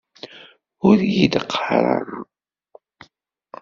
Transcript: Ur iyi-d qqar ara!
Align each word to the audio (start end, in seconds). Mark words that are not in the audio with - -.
Ur 0.87 0.97
iyi-d 1.09 1.33
qqar 1.49 1.83
ara! 1.97 2.19